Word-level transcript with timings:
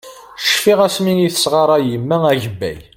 Cfiɣ 0.49 0.79
asmi 0.87 1.11
i 1.11 1.15
yi-tesɣaṛay 1.21 1.83
yemma 1.91 2.17
agemmay. 2.31 2.77